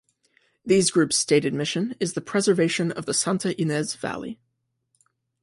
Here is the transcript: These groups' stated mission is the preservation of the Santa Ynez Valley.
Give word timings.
These 0.65 0.89
groups' 0.89 1.15
stated 1.15 1.53
mission 1.53 1.93
is 1.99 2.13
the 2.13 2.21
preservation 2.21 2.91
of 2.91 3.05
the 3.05 3.13
Santa 3.13 3.49
Ynez 3.61 3.93
Valley. 3.95 4.39